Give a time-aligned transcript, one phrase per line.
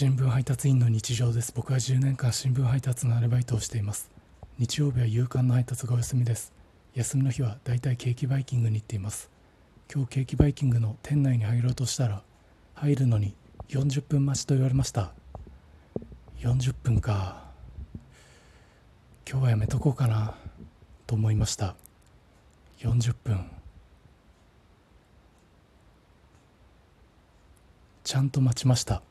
[0.00, 1.52] 新聞配達員の日常です。
[1.54, 4.10] 僕は10年間新聞配達のアルバイトをしています。
[4.56, 6.54] 日曜日は夕刊の配達がお休みです。
[6.94, 9.28] 休みの日はだいたいケーキバイキングに行っています。
[9.94, 12.22] 今日ケーキバイキングの店内に入ろうとしたら
[12.76, 13.34] 入るのに
[13.68, 15.12] 40分待ちと言われました。
[16.38, 17.44] 40分か。
[19.28, 20.34] 今日はやめとこうかな
[21.06, 21.74] と思いました。
[22.78, 23.50] 40分。
[28.02, 29.02] ちゃんと待ちました。